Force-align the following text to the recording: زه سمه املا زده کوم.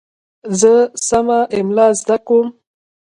زه 0.59 0.73
سمه 1.07 1.39
املا 1.57 1.87
زده 1.99 2.17
کوم. 2.27 2.47